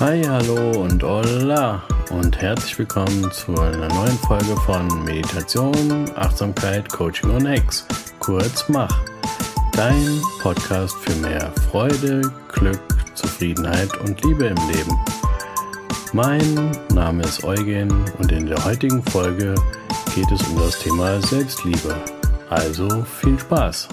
[0.00, 7.30] Hi, hallo und hola und herzlich willkommen zu einer neuen Folge von Meditation, Achtsamkeit, Coaching
[7.30, 7.86] und Ex,
[8.18, 9.04] kurz Mach.
[9.72, 12.22] Dein Podcast für mehr Freude,
[12.52, 12.80] Glück,
[13.14, 14.98] Zufriedenheit und Liebe im Leben.
[16.12, 17.88] Mein Name ist Eugen
[18.18, 19.54] und in der heutigen Folge
[20.12, 21.94] geht es um das Thema Selbstliebe.
[22.50, 23.88] Also viel Spaß!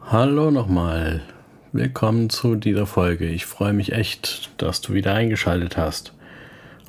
[0.00, 1.22] Hallo nochmal.
[1.76, 3.26] Willkommen zu dieser Folge.
[3.26, 6.14] Ich freue mich echt, dass du wieder eingeschaltet hast.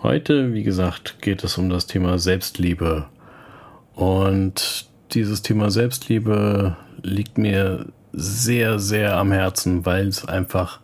[0.02, 3.06] Heute, wie gesagt, geht es um das Thema Selbstliebe.
[3.96, 10.80] Und dieses Thema Selbstliebe liegt mir sehr, sehr am Herzen, weil es einfach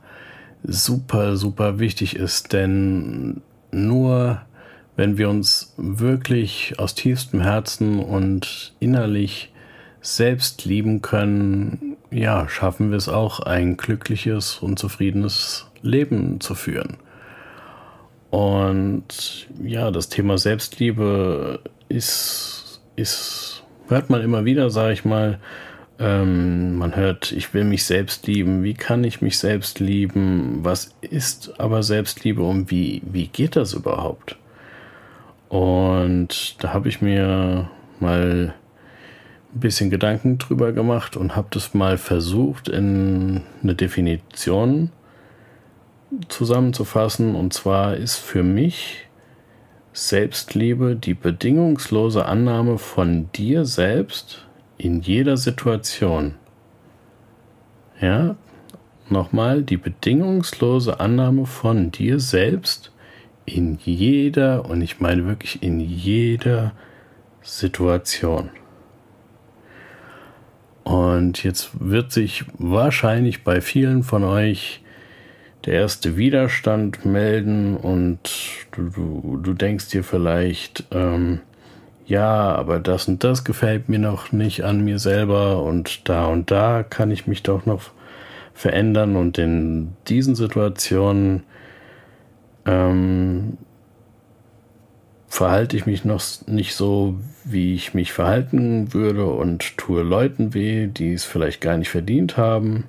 [0.63, 2.51] super, super wichtig ist.
[2.51, 4.41] Denn nur
[4.97, 9.53] wenn wir uns wirklich aus tiefstem Herzen und innerlich
[10.01, 16.97] selbst lieben können, ja, schaffen wir es auch, ein glückliches und zufriedenes Leben zu führen.
[18.29, 25.39] Und ja, das Thema Selbstliebe ist, ist, hört man immer wieder, sage ich mal.
[25.99, 28.63] Ähm, man hört, ich will mich selbst lieben.
[28.63, 30.59] Wie kann ich mich selbst lieben?
[30.63, 34.35] Was ist aber Selbstliebe und wie, wie geht das überhaupt?
[35.49, 38.55] Und da habe ich mir mal
[39.55, 44.91] ein bisschen Gedanken drüber gemacht und habe das mal versucht in eine Definition
[46.27, 47.35] zusammenzufassen.
[47.35, 49.07] Und zwar ist für mich
[49.93, 56.33] Selbstliebe die bedingungslose Annahme von dir selbst in jeder Situation.
[58.01, 58.35] Ja,
[59.09, 62.91] nochmal, die bedingungslose Annahme von dir selbst
[63.45, 66.71] in jeder, und ich meine wirklich in jeder
[67.43, 68.49] Situation.
[70.83, 74.81] Und jetzt wird sich wahrscheinlich bei vielen von euch
[75.65, 78.19] der erste Widerstand melden und
[78.71, 81.39] du, du, du denkst dir vielleicht, ähm,
[82.05, 86.51] ja, aber das und das gefällt mir noch nicht an mir selber und da und
[86.51, 87.91] da kann ich mich doch noch
[88.53, 91.43] verändern und in diesen Situationen
[92.65, 93.57] ähm,
[95.33, 100.85] verhalte ich mich noch nicht so, wie ich mich verhalten würde und tue Leuten weh,
[100.85, 102.83] die es vielleicht gar nicht verdient haben.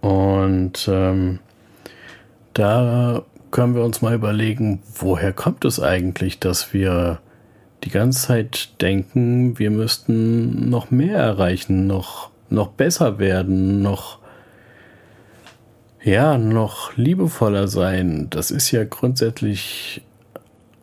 [0.00, 1.38] Und ähm,
[2.54, 3.22] da
[3.52, 7.20] können wir uns mal überlegen, woher kommt es eigentlich, dass wir
[7.84, 14.18] die ganze Zeit denken, wir müssten noch mehr erreichen, noch, noch besser werden, noch
[16.08, 20.02] ja, noch liebevoller sein, das ist ja grundsätzlich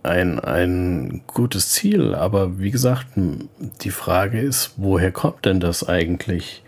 [0.04, 6.64] ein, ein gutes Ziel, aber wie gesagt, die Frage ist, woher kommt denn das eigentlich?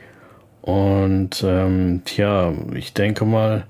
[0.64, 3.68] Und ähm, tja, ich denke mal,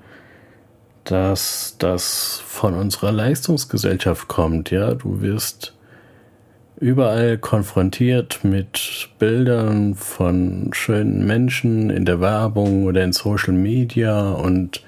[1.04, 4.70] dass das von unserer Leistungsgesellschaft kommt.
[4.70, 5.74] Ja, du wirst
[6.80, 14.82] überall konfrontiert mit Bildern von schönen Menschen in der Werbung oder in Social Media und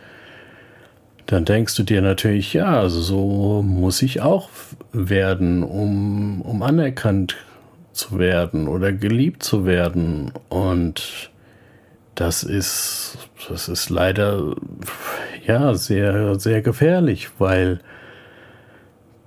[1.26, 4.48] dann denkst du dir natürlich, ja, also so muss ich auch
[4.92, 7.36] werden, um, um anerkannt
[7.92, 10.32] zu werden oder geliebt zu werden.
[10.48, 11.30] Und
[12.16, 13.18] das ist,
[13.48, 14.56] das ist leider,
[15.46, 17.80] ja, sehr, sehr gefährlich, weil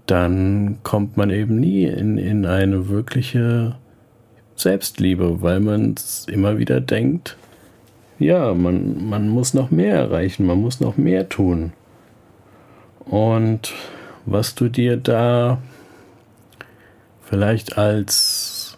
[0.06, 3.75] dann kommt man eben nie in, in eine wirkliche
[4.56, 5.96] Selbstliebe, weil man
[6.28, 7.38] immer wieder denkt,
[8.19, 11.74] ja, man, man muss noch mehr erreichen, man muss noch mehr tun.
[13.06, 13.74] Und
[14.25, 15.59] was du dir da
[17.22, 18.78] vielleicht als,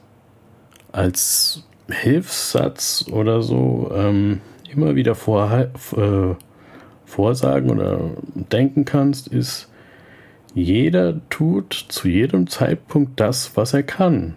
[0.91, 4.41] als Hilfssatz oder so ähm,
[4.71, 6.35] immer wieder vor, äh,
[7.05, 7.99] vorsagen oder
[8.33, 9.69] denken kannst, ist,
[10.55, 14.35] jeder tut zu jedem Zeitpunkt das, was er kann.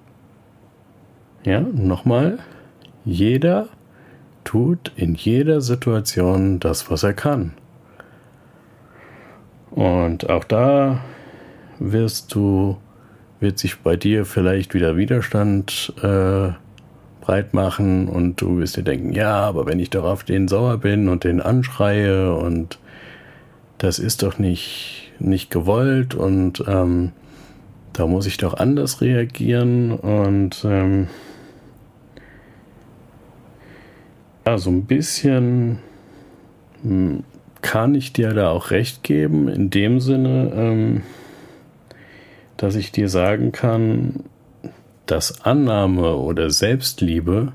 [1.45, 2.41] Ja, nochmal.
[3.05, 3.69] Jeder
[4.43, 7.53] tut in jeder Situation das, was er kann.
[9.71, 11.01] Und auch da
[11.79, 12.79] wirst du,
[13.39, 16.49] wird sich bei dir vielleicht wieder Widerstand äh,
[17.21, 20.79] breit machen und du wirst dir denken, ja, aber wenn ich doch auf den sauer
[20.79, 22.81] bin und den anschreie und
[23.77, 27.13] das ist doch nicht nicht gewollt und ähm,
[27.93, 31.09] da muss ich doch anders reagieren und ähm,
[34.47, 35.81] ja, so ein bisschen
[36.83, 37.25] hm,
[37.61, 41.03] kann ich dir da auch recht geben, in dem Sinne, ähm,
[42.57, 44.25] dass ich dir sagen kann,
[45.07, 47.53] dass Annahme oder Selbstliebe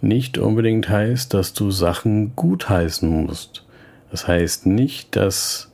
[0.00, 3.64] nicht unbedingt heißt, dass du Sachen gutheißen musst.
[4.10, 5.72] Das heißt nicht, dass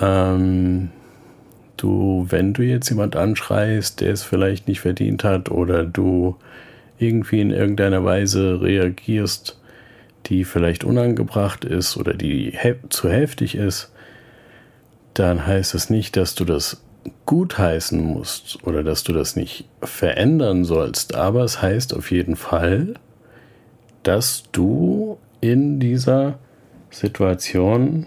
[0.00, 0.90] ähm,
[1.76, 6.36] du, wenn du jetzt jemand anschreist, der es vielleicht nicht verdient hat oder du
[6.98, 9.58] irgendwie in irgendeiner Weise reagierst,
[10.26, 13.92] die vielleicht unangebracht ist oder die he zu heftig ist,
[15.14, 16.82] dann heißt es nicht, dass du das
[17.26, 22.94] gutheißen musst oder dass du das nicht verändern sollst, aber es heißt auf jeden Fall,
[24.02, 26.38] dass du in dieser
[26.90, 28.06] Situation,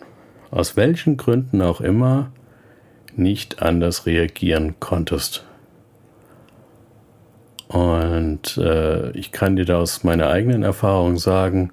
[0.51, 2.31] aus welchen Gründen auch immer,
[3.15, 5.45] nicht anders reagieren konntest.
[7.67, 11.71] Und äh, ich kann dir da aus meiner eigenen Erfahrung sagen,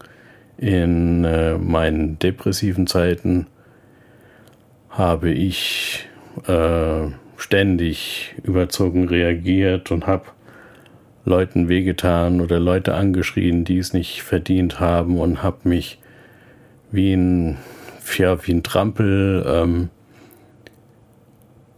[0.57, 3.47] in äh, meinen depressiven Zeiten
[4.91, 6.09] habe ich
[6.47, 10.27] äh, ständig überzogen reagiert und habe
[11.25, 15.99] Leuten wehgetan oder Leute angeschrien, die es nicht verdient haben und habe mich
[16.91, 17.59] wie ein,
[18.19, 19.91] ja, wie ein Trampel ähm,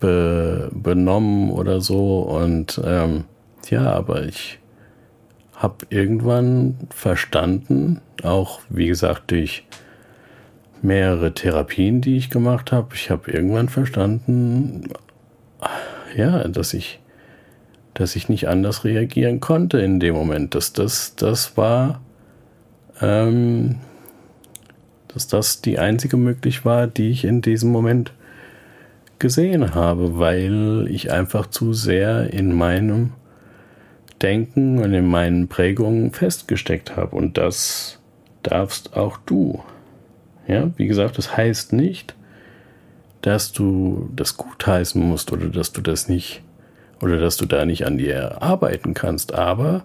[0.01, 2.21] be, benommen oder so.
[2.21, 3.25] Und ähm,
[3.71, 4.59] ja, aber ich
[5.55, 9.65] habe irgendwann verstanden, auch wie gesagt durch
[10.83, 14.91] mehrere Therapien, die ich gemacht habe, ich habe irgendwann verstanden,
[16.15, 17.01] ja, dass ich,
[17.95, 20.55] dass ich nicht anders reagieren konnte in dem Moment.
[20.55, 22.01] Dass das, das war,
[23.01, 23.77] ähm,
[25.17, 28.13] dass das die einzige Möglichkeit war, die ich in diesem Moment
[29.19, 33.15] gesehen habe, weil ich einfach zu sehr in meinem
[34.21, 37.17] Denken und in meinen Prägungen festgesteckt habe.
[37.17, 37.99] Und das
[38.43, 39.63] darfst auch du.
[40.49, 42.15] Ja, wie gesagt, das heißt nicht,
[43.23, 46.43] dass du das gutheißen musst oder dass du das nicht
[47.01, 49.85] oder dass du da nicht an dir arbeiten kannst, aber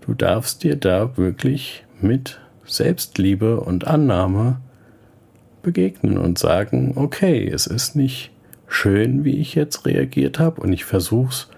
[0.00, 4.60] du darfst dir da wirklich mit Selbstliebe und Annahme
[5.62, 8.30] begegnen und sagen, okay, es ist nicht
[8.66, 11.48] schön, wie ich jetzt reagiert habe und ich versuche es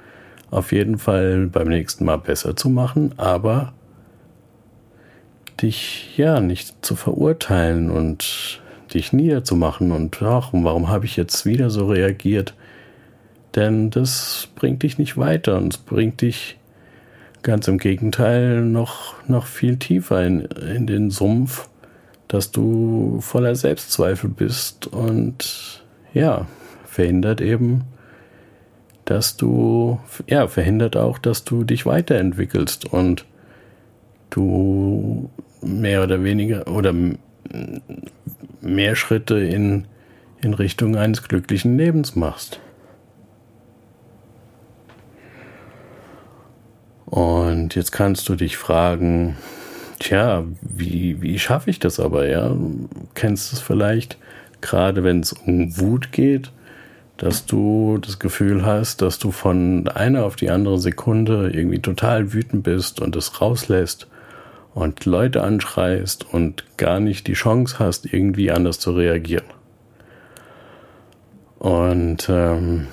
[0.51, 3.73] auf jeden Fall beim nächsten Mal besser zu machen, aber
[5.61, 8.61] dich ja nicht zu verurteilen und
[8.93, 12.55] dich niederzumachen und ach, warum habe ich jetzt wieder so reagiert?
[13.55, 16.59] Denn das bringt dich nicht weiter und es bringt dich
[17.43, 21.69] ganz im Gegenteil noch, noch viel tiefer in, in den Sumpf,
[22.29, 25.83] dass du voller Selbstzweifel bist und
[26.15, 26.47] ja,
[26.87, 27.83] verhindert eben,
[29.05, 33.27] dass du, ja, verhindert auch, dass du dich weiterentwickelst und
[34.31, 35.29] du
[35.61, 36.95] mehr oder weniger oder
[38.61, 39.87] mehr Schritte in,
[40.41, 42.61] in Richtung eines glücklichen Lebens machst.
[47.13, 49.37] Und jetzt kannst du dich fragen,
[49.99, 52.49] tja, wie, wie schaffe ich das aber, ja?
[52.49, 54.17] Du kennst es vielleicht,
[54.63, 56.53] gerade wenn es um Wut geht,
[57.19, 62.33] dass du das Gefühl hast, dass du von einer auf die andere Sekunde irgendwie total
[62.33, 64.07] wütend bist und es rauslässt
[64.73, 69.45] und Leute anschreist und gar nicht die Chance hast, irgendwie anders zu reagieren.
[71.59, 72.87] Und ähm,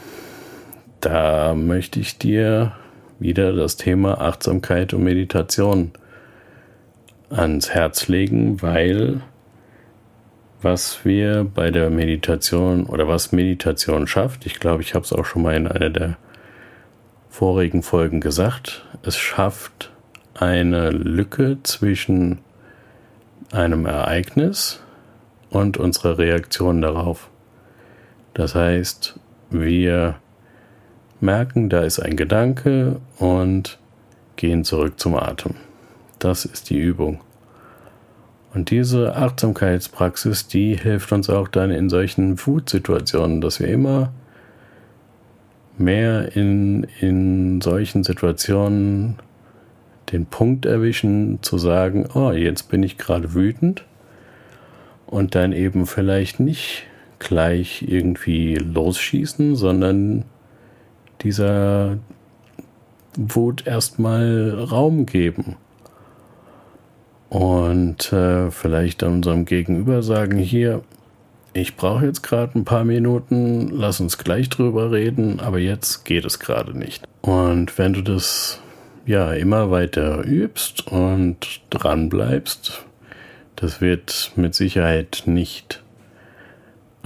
[0.99, 2.73] da möchte ich dir
[3.19, 5.91] wieder das Thema Achtsamkeit und Meditation
[7.29, 9.21] ans Herz legen, weil
[10.61, 15.25] was wir bei der Meditation oder was Meditation schafft, ich glaube, ich habe es auch
[15.25, 16.17] schon mal in einer der
[17.29, 19.91] vorigen Folgen gesagt, es schafft
[20.33, 22.39] eine Lücke zwischen
[23.51, 24.81] einem Ereignis
[25.49, 27.29] und unserer Reaktion darauf.
[28.33, 30.15] Das heißt, wir
[31.21, 33.77] merken, da ist ein Gedanke und
[34.35, 35.55] gehen zurück zum Atem.
[36.19, 37.21] Das ist die Übung.
[38.53, 44.11] Und diese Achtsamkeitspraxis, die hilft uns auch dann in solchen Food-Situationen, dass wir immer
[45.77, 49.17] mehr in, in solchen Situationen
[50.11, 53.85] den Punkt erwischen, zu sagen, oh, jetzt bin ich gerade wütend
[55.05, 56.83] und dann eben vielleicht nicht
[57.19, 60.25] gleich irgendwie losschießen, sondern
[61.21, 61.97] dieser
[63.15, 65.57] Wut erstmal Raum geben.
[67.29, 70.81] Und äh, vielleicht unserem Gegenüber sagen, hier,
[71.53, 76.25] ich brauche jetzt gerade ein paar Minuten, lass uns gleich drüber reden, aber jetzt geht
[76.25, 77.07] es gerade nicht.
[77.21, 78.59] Und wenn du das
[79.05, 82.83] ja immer weiter übst und dran bleibst,
[83.55, 85.83] das wird mit Sicherheit nicht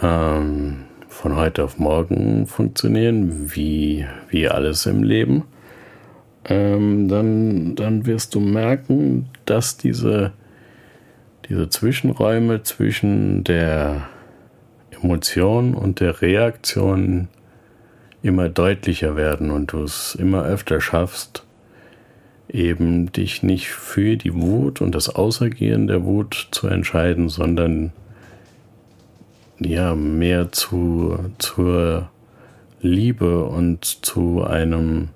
[0.01, 0.84] ähm,
[1.24, 5.46] von heute auf morgen funktionieren, wie, wie alles im Leben.
[6.44, 10.34] ähm, dann, dann wirst du merken, dass diese,
[11.48, 14.10] diese Zwischenräume zwischen der
[14.92, 17.30] Emotion und der Reaktion
[18.22, 21.46] immer deutlicher werden und du es immer öfter schaffst,
[22.50, 27.94] eben dich nicht für die Wut und das Außergehen der Wut zu entscheiden, sondern
[29.65, 32.10] ja mehr zu, zur
[32.82, 35.10] Liebe und zu einem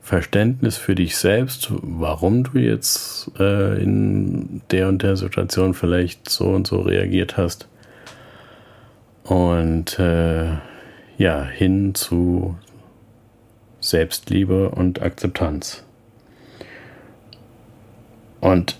[0.00, 6.46] Verständnis für dich selbst, warum du jetzt äh, in der und der Situation vielleicht so
[6.50, 7.68] und so reagiert hast.
[9.24, 10.58] Und äh,
[11.18, 12.56] ja, hin zu
[13.80, 15.84] Selbstliebe und Akzeptanz.
[18.40, 18.78] Und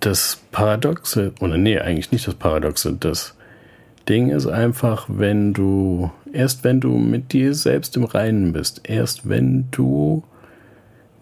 [0.00, 3.36] das Paradoxe, oder nee, eigentlich nicht das Paradoxe, das
[4.08, 9.28] Ding ist einfach, wenn du, erst wenn du mit dir selbst im Reinen bist, erst
[9.28, 10.24] wenn du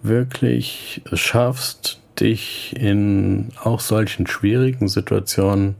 [0.02, 5.76] wirklich es schaffst, dich in auch solchen schwierigen Situationen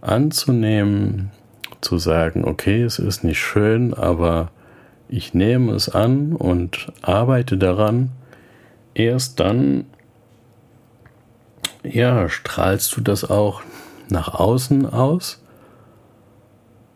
[0.00, 1.30] anzunehmen,
[1.80, 4.50] zu sagen, okay, es ist nicht schön, aber
[5.08, 8.10] ich nehme es an und arbeite daran,
[8.94, 9.84] erst dann
[11.94, 13.62] ja, strahlst du das auch
[14.08, 15.42] nach außen aus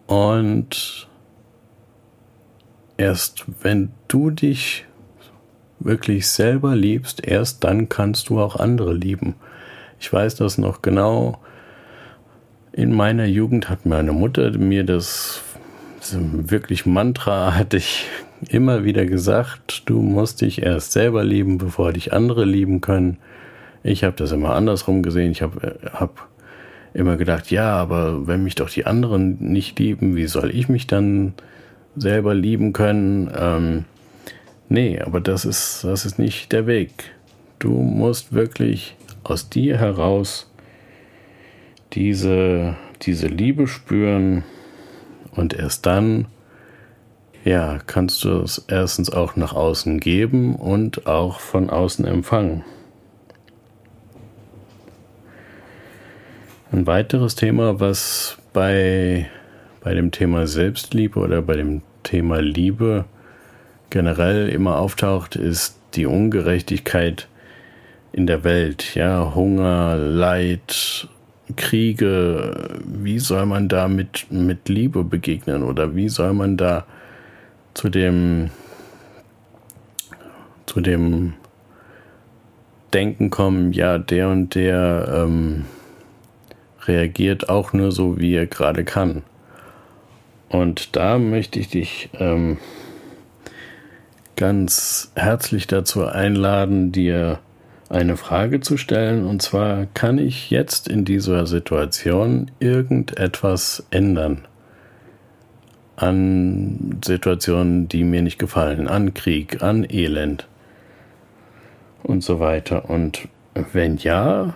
[0.07, 1.09] und
[2.97, 4.87] erst wenn du dich
[5.79, 9.35] wirklich selber liebst, erst dann kannst du auch andere lieben.
[9.99, 11.41] Ich weiß das noch genau.
[12.73, 15.43] In meiner Jugend hat meine Mutter mir das
[16.11, 18.07] wirklich Mantra hatte ich
[18.49, 23.19] immer wieder gesagt, du musst dich erst selber lieben, bevor dich andere lieben können.
[23.83, 25.33] Ich habe das immer andersrum gesehen.
[25.33, 26.29] Ich habe hab
[26.95, 30.87] immer gedacht, ja, aber wenn mich doch die anderen nicht lieben, wie soll ich mich
[30.87, 31.35] dann
[31.97, 33.31] selber lieben können?
[33.35, 33.85] Ähm,
[34.69, 36.93] nee, aber das ist, das ist nicht der Weg.
[37.59, 40.51] Du musst wirklich aus dir heraus
[41.93, 44.45] diese, diese Liebe spüren
[45.33, 46.27] und erst dann,
[47.45, 52.65] ja, kannst du es erstens auch nach außen geben und auch von außen empfangen.
[56.73, 59.29] Ein weiteres Thema, was bei,
[59.83, 63.05] bei dem Thema Selbstliebe oder bei dem Thema Liebe
[63.91, 67.29] generell immer auftaucht, ist die Ungerechtigkeit
[68.15, 68.95] in der Welt.
[68.95, 71.09] Ja, Hunger, Leid,
[71.57, 72.79] Kriege.
[72.87, 76.87] Wie soll man da mit, mit Liebe begegnen oder wie soll man da
[77.75, 78.49] zu dem,
[80.65, 81.35] zu dem
[82.95, 85.67] Denken kommen, ja, der und der, ähm,
[86.87, 89.23] reagiert auch nur so, wie er gerade kann.
[90.49, 92.59] Und da möchte ich dich ähm,
[94.37, 97.39] ganz herzlich dazu einladen, dir
[97.89, 99.27] eine Frage zu stellen.
[99.27, 104.47] Und zwar, kann ich jetzt in dieser Situation irgendetwas ändern?
[105.97, 110.49] An Situationen, die mir nicht gefallen, an Krieg, an Elend
[112.03, 112.91] und so weiter.
[112.91, 113.29] Und
[113.73, 114.55] wenn ja,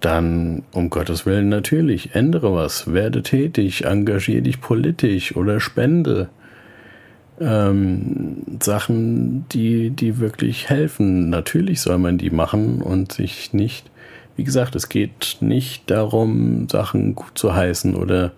[0.00, 6.28] dann um Gottes Willen natürlich, ändere was, werde tätig, engagiere dich politisch oder spende.
[7.40, 11.30] Ähm, Sachen, die, die wirklich helfen.
[11.30, 13.90] Natürlich soll man die machen und sich nicht,
[14.36, 18.32] wie gesagt, es geht nicht darum, Sachen gut zu heißen oder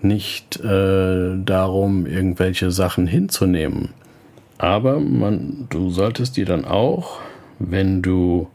[0.00, 3.90] nicht äh, darum, irgendwelche Sachen hinzunehmen.
[4.58, 7.20] Aber man, du solltest dir dann auch,
[7.58, 8.48] wenn du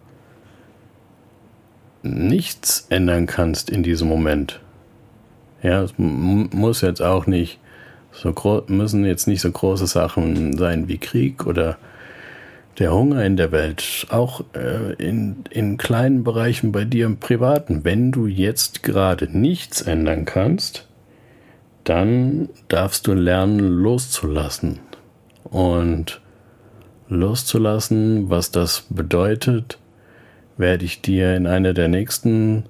[2.03, 4.59] nichts ändern kannst in diesem Moment.
[5.61, 7.59] Ja, es muss jetzt auch nicht
[8.11, 11.77] so müssen jetzt nicht so große Sachen sein wie Krieg oder
[12.79, 17.83] der Hunger in der Welt, auch äh, in, in kleinen Bereichen bei dir im Privaten.
[17.83, 20.87] Wenn du jetzt gerade nichts ändern kannst,
[21.83, 24.79] dann darfst du lernen loszulassen.
[25.43, 26.21] Und
[27.09, 29.77] loszulassen, was das bedeutet,
[30.61, 32.63] werde ich dir in einer der nächsten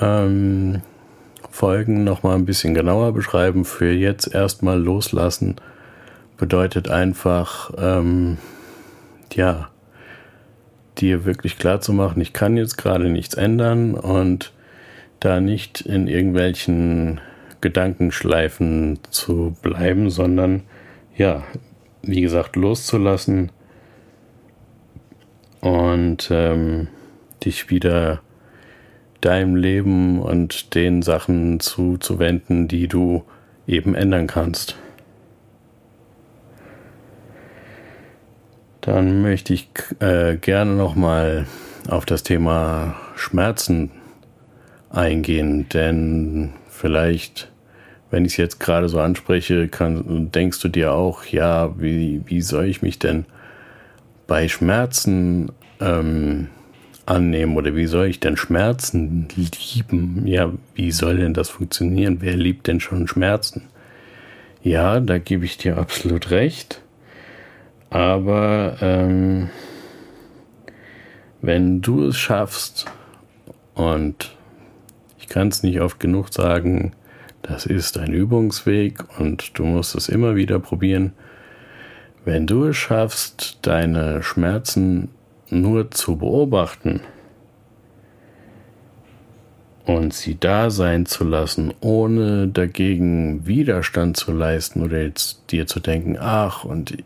[0.00, 0.82] ähm,
[1.50, 3.64] Folgen nochmal ein bisschen genauer beschreiben.
[3.64, 5.56] Für jetzt erstmal loslassen
[6.36, 8.38] bedeutet einfach, ähm,
[9.32, 9.68] ja,
[10.98, 14.52] dir wirklich klar zu machen, ich kann jetzt gerade nichts ändern und
[15.20, 17.20] da nicht in irgendwelchen
[17.60, 20.62] Gedankenschleifen zu bleiben, sondern
[21.16, 21.44] ja,
[22.02, 23.50] wie gesagt, loszulassen
[25.62, 26.88] und ähm,
[27.42, 28.20] dich wieder
[29.22, 33.22] deinem Leben und den Sachen zuzuwenden, die du
[33.66, 34.76] eben ändern kannst.
[38.80, 39.68] Dann möchte ich
[40.00, 41.46] äh, gerne nochmal
[41.88, 43.92] auf das Thema Schmerzen
[44.90, 47.52] eingehen, denn vielleicht,
[48.10, 52.42] wenn ich es jetzt gerade so anspreche, kann, denkst du dir auch, ja, wie, wie
[52.42, 53.26] soll ich mich denn
[54.26, 55.50] bei Schmerzen
[55.80, 56.48] ähm,
[57.06, 60.26] annehmen oder wie soll ich denn Schmerzen lieben?
[60.26, 62.18] Ja, wie soll denn das funktionieren?
[62.20, 63.64] Wer liebt denn schon Schmerzen?
[64.62, 66.80] Ja, da gebe ich dir absolut recht.
[67.90, 69.50] Aber ähm,
[71.42, 72.86] wenn du es schaffst,
[73.74, 74.34] und
[75.18, 76.92] ich kann es nicht oft genug sagen,
[77.42, 81.12] das ist ein Übungsweg und du musst es immer wieder probieren,
[82.24, 85.08] wenn du es schaffst, deine Schmerzen
[85.50, 87.00] nur zu beobachten
[89.84, 95.80] und sie da sein zu lassen, ohne dagegen Widerstand zu leisten oder jetzt dir zu
[95.80, 96.96] denken, ach, und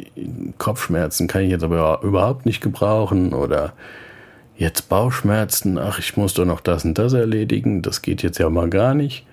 [0.59, 3.73] Kopfschmerzen kann ich jetzt aber überhaupt nicht gebrauchen oder
[4.57, 8.51] jetzt Bauchschmerzen, ach, ich muss doch noch das und das erledigen, das geht jetzt ja
[8.51, 9.27] mal gar nicht.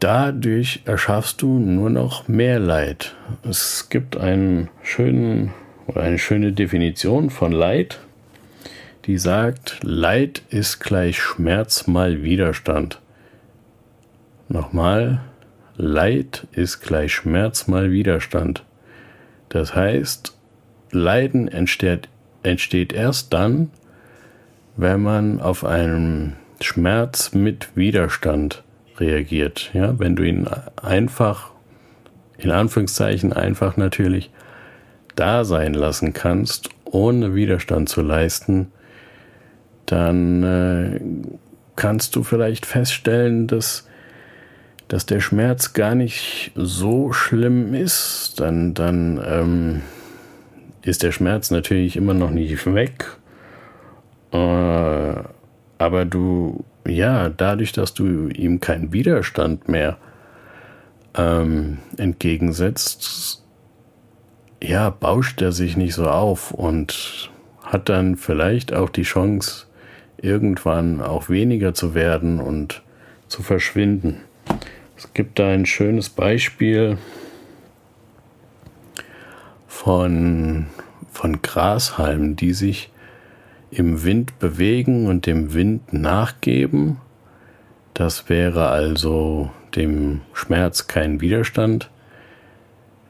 [0.00, 3.16] Dadurch erschaffst du nur noch mehr Leid.
[3.42, 5.54] Es gibt einen schönen
[5.86, 7.98] oder eine schöne Definition von Leid,
[9.06, 13.00] die sagt, Leid ist gleich Schmerz mal Widerstand.
[14.48, 15.22] Nochmal,
[15.76, 18.64] Leid ist gleich Schmerz mal Widerstand.
[19.48, 20.36] Das heißt,
[20.90, 22.08] Leiden entsteht,
[22.42, 23.70] entsteht erst dann,
[24.76, 28.62] wenn man auf einen Schmerz mit Widerstand
[29.00, 29.70] reagiert.
[29.72, 30.48] Ja, wenn du ihn
[30.80, 31.50] einfach,
[32.38, 34.30] in Anführungszeichen einfach natürlich,
[35.14, 38.70] da sein lassen kannst, ohne Widerstand zu leisten,
[39.86, 41.00] dann äh,
[41.76, 43.88] kannst du vielleicht feststellen, dass,
[44.88, 48.34] dass der Schmerz gar nicht so schlimm ist.
[48.38, 49.82] Dann, dann ähm,
[50.82, 53.16] ist der Schmerz natürlich immer noch nicht weg.
[54.32, 55.14] Äh,
[55.78, 59.96] aber du, ja, dadurch, dass du ihm keinen Widerstand mehr
[61.14, 63.42] ähm, entgegensetzt,
[64.62, 67.30] ja, bauscht er sich nicht so auf und
[67.62, 69.66] hat dann vielleicht auch die Chance,
[70.18, 72.82] irgendwann auch weniger zu werden und
[73.28, 74.22] zu verschwinden.
[74.96, 76.96] Es gibt da ein schönes Beispiel
[79.66, 80.66] von,
[81.12, 82.90] von Grashalmen, die sich
[83.70, 86.98] im Wind bewegen und dem Wind nachgeben.
[87.94, 91.90] Das wäre also dem Schmerz kein Widerstand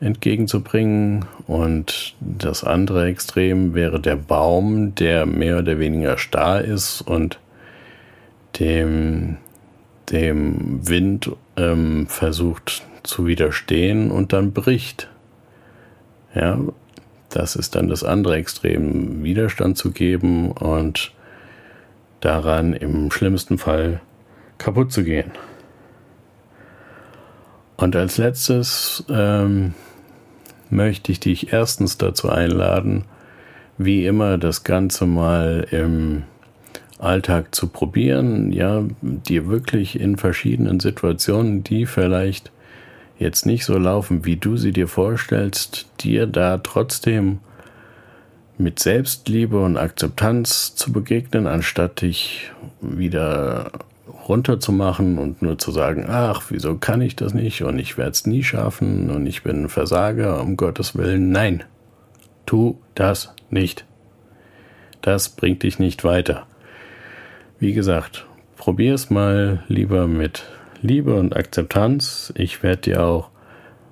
[0.01, 1.25] entgegenzubringen.
[1.47, 7.39] Und das andere Extrem wäre der Baum, der mehr oder weniger starr ist und
[8.59, 9.37] dem,
[10.11, 15.09] dem Wind ähm, versucht zu widerstehen und dann bricht.
[16.35, 16.59] Ja,
[17.37, 21.13] das ist dann das andere Extrem, Widerstand zu geben und
[22.21, 24.01] daran im schlimmsten Fall
[24.57, 25.33] kaputt zu gehen.
[27.77, 29.75] Und als letztes ähm,
[30.71, 33.05] möchte ich dich erstens dazu einladen,
[33.77, 36.23] wie immer das Ganze mal im
[36.99, 42.51] Alltag zu probieren, ja, dir wirklich in verschiedenen Situationen, die vielleicht
[43.19, 47.39] jetzt nicht so laufen, wie du sie dir vorstellst, dir da trotzdem
[48.59, 52.51] mit Selbstliebe und Akzeptanz zu begegnen, anstatt dich
[52.81, 53.71] wieder
[54.29, 58.27] runterzumachen und nur zu sagen, ach, wieso kann ich das nicht und ich werde es
[58.27, 61.31] nie schaffen und ich bin ein Versager, um Gottes Willen.
[61.31, 61.65] Nein,
[62.45, 63.85] tu das nicht.
[65.03, 66.47] Das bringt dich nicht weiter.
[67.59, 68.27] Wie gesagt,
[68.57, 70.45] probier es mal lieber mit
[70.83, 72.33] Liebe und Akzeptanz.
[72.37, 73.31] Ich werde dir auch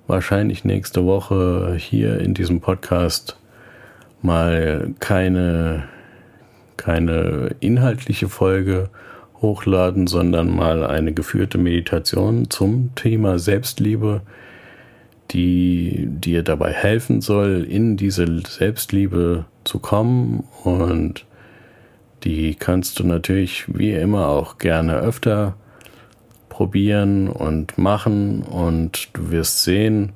[0.06, 3.38] wahrscheinlich nächste Woche hier in diesem Podcast
[4.20, 5.84] mal keine,
[6.76, 8.90] keine inhaltliche Folge
[9.40, 14.20] hochladen, sondern mal eine geführte Meditation zum Thema Selbstliebe,
[15.30, 20.44] die dir dabei helfen soll, in diese Selbstliebe zu kommen.
[20.64, 21.24] Und
[22.24, 25.56] die kannst du natürlich wie immer auch gerne öfter
[26.54, 28.42] probieren und machen.
[28.42, 30.12] Und du wirst sehen,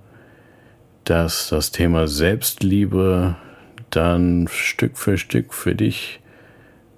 [1.02, 3.34] dass das Thema Selbstliebe
[3.90, 6.20] dann Stück für Stück für dich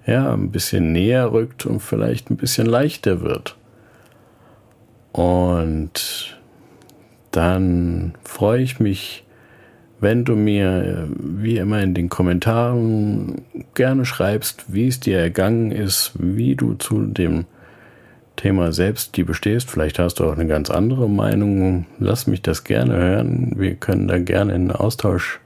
[0.05, 3.57] ja, ein bisschen näher rückt und vielleicht ein bisschen leichter wird.
[5.11, 6.39] Und
[7.31, 9.23] dann freue ich mich,
[9.99, 13.41] wenn du mir wie immer in den Kommentaren
[13.73, 17.45] gerne schreibst, wie es dir ergangen ist, wie du zu dem
[18.41, 19.69] Thema Selbstliebe stehst.
[19.69, 21.85] Vielleicht hast du auch eine ganz andere Meinung.
[21.99, 23.53] Lass mich das gerne hören.
[23.55, 25.39] Wir können da gerne in Austausch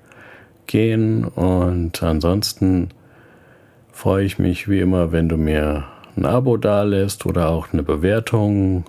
[0.66, 1.26] gehen.
[1.26, 2.88] Und ansonsten
[3.92, 5.84] freue ich mich wie immer, wenn du mir
[6.16, 8.86] ein Abo dalässt oder auch eine Bewertung.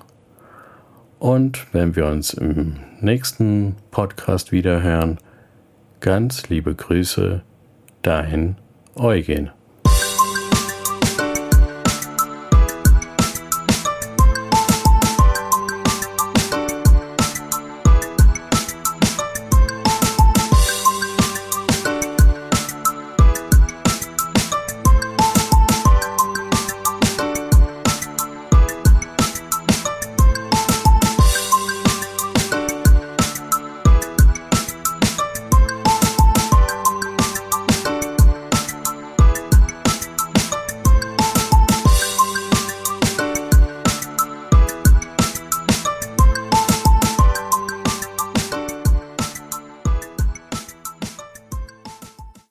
[1.19, 5.19] Und wenn wir uns im nächsten Podcast wieder hören,
[5.99, 7.43] ganz liebe Grüße,
[8.03, 8.55] dein
[8.95, 9.51] Eugen.